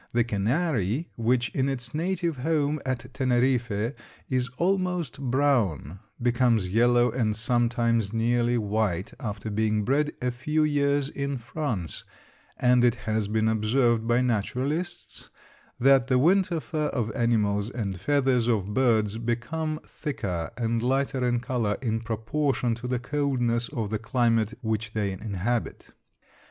The 0.13 0.23
canary, 0.23 1.11
which 1.15 1.49
in 1.49 1.69
its 1.69 1.93
native 1.93 2.37
home 2.37 2.79
at 2.83 3.13
Teneriffe 3.13 3.93
is 4.31 4.49
almost 4.57 5.21
brown, 5.21 5.99
becomes 6.19 6.71
yellow 6.71 7.11
and 7.11 7.35
sometimes 7.35 8.11
nearly 8.11 8.57
white 8.57 9.13
after 9.19 9.51
being 9.51 9.83
bred 9.85 10.11
a 10.19 10.31
few 10.31 10.63
years 10.63 11.07
in 11.09 11.37
France, 11.37 12.03
and 12.57 12.83
it 12.83 12.95
has 13.05 13.27
been 13.27 13.47
observed 13.47 14.07
by 14.07 14.21
naturalists 14.21 15.29
that 15.79 16.07
the 16.07 16.17
winter 16.17 16.59
fur 16.59 16.87
of 16.87 17.15
animals 17.15 17.69
and 17.69 17.99
feathers 17.99 18.47
of 18.47 18.73
birds 18.73 19.19
become 19.19 19.79
thicker 19.85 20.49
and 20.57 20.81
lighter 20.81 21.23
in 21.23 21.39
color 21.41 21.77
in 21.79 21.99
proportion 21.99 22.73
to 22.73 22.87
the 22.87 22.97
coldness 22.97 23.69
of 23.69 23.91
the 23.91 23.99
climate 23.99 24.55
which 24.61 24.93
they 24.93 25.11
inhabit. 25.11 25.89